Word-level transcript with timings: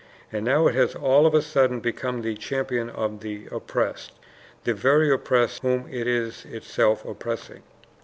And 0.31 0.43
now 0.45 0.65
it 0.65 0.73
has 0.73 0.95
all 0.95 1.27
of 1.27 1.35
a 1.35 1.43
sudden 1.43 1.79
become 1.79 2.23
the 2.23 2.33
champion 2.33 2.89
of 2.89 3.19
the 3.19 3.45
oppressed 3.51 4.13
the 4.63 4.73
very 4.73 5.11
oppressed 5.11 5.61
whom 5.61 5.87
it 5.91 6.07
is 6.07 6.43
itself 6.45 7.05
oppressing. 7.05 7.61